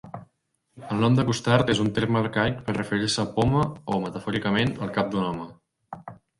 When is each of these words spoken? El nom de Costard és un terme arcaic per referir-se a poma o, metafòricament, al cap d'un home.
El 0.95 1.03
nom 1.03 1.17
de 1.19 1.25
Costard 1.27 1.69
és 1.73 1.81
un 1.83 1.91
terme 1.99 2.19
arcaic 2.23 2.65
per 2.71 2.75
referir-se 2.79 3.23
a 3.27 3.27
poma 3.37 3.69
o, 3.77 4.01
metafòricament, 4.09 4.77
al 4.89 4.99
cap 5.01 5.15
d'un 5.15 5.31
home. 5.33 5.51